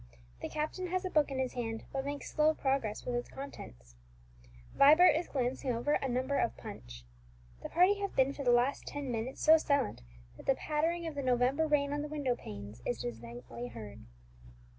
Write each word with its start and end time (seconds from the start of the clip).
The 0.41 0.49
captain 0.49 0.87
has 0.87 1.05
a 1.05 1.11
book 1.11 1.29
in 1.29 1.37
his 1.37 1.53
hand, 1.53 1.83
but 1.93 2.03
makes 2.05 2.31
slow 2.33 2.55
progress 2.55 3.05
with 3.05 3.13
its 3.13 3.29
contents. 3.29 3.93
Vibert 4.73 5.15
is 5.15 5.27
glancing 5.27 5.71
over 5.73 5.93
a 5.93 6.07
number 6.09 6.39
of 6.39 6.57
Punch. 6.57 7.05
The 7.61 7.69
party 7.69 7.99
have 7.99 8.15
been 8.15 8.33
for 8.33 8.43
the 8.43 8.49
last 8.49 8.87
ten 8.87 9.11
minutes 9.11 9.41
so 9.43 9.57
silent 9.59 10.01
that 10.37 10.47
the 10.47 10.55
pattering 10.55 11.05
of 11.05 11.13
the 11.13 11.21
November 11.21 11.67
rain 11.67 11.93
on 11.93 12.01
the 12.01 12.07
window 12.07 12.35
panes 12.35 12.81
is 12.83 12.97
distinctly 12.99 13.67
heard. 13.67 14.07